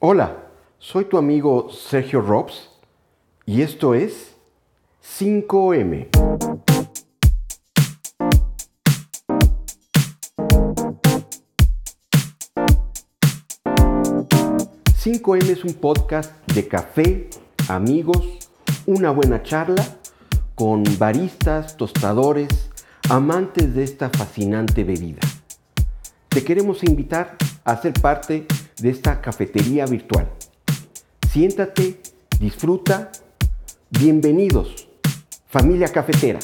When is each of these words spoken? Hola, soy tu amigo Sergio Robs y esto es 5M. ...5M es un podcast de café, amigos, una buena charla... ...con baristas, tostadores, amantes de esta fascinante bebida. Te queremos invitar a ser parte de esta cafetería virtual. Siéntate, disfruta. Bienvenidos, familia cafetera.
Hola, 0.00 0.36
soy 0.78 1.06
tu 1.06 1.18
amigo 1.18 1.70
Sergio 1.72 2.20
Robs 2.20 2.70
y 3.44 3.62
esto 3.62 3.94
es 3.94 4.36
5M. 5.02 6.06
...5M 14.94 15.50
es 15.50 15.64
un 15.64 15.74
podcast 15.74 16.32
de 16.52 16.68
café, 16.68 17.28
amigos, 17.68 18.24
una 18.86 19.10
buena 19.10 19.42
charla... 19.42 19.84
...con 20.54 20.84
baristas, 20.98 21.76
tostadores, 21.76 22.70
amantes 23.10 23.74
de 23.74 23.82
esta 23.82 24.10
fascinante 24.10 24.84
bebida. 24.84 25.22
Te 26.28 26.44
queremos 26.44 26.84
invitar 26.84 27.36
a 27.64 27.76
ser 27.82 27.94
parte 27.94 28.46
de 28.80 28.90
esta 28.90 29.20
cafetería 29.20 29.86
virtual. 29.86 30.28
Siéntate, 31.30 32.00
disfruta. 32.38 33.10
Bienvenidos, 33.90 34.88
familia 35.48 35.88
cafetera. 35.88 36.38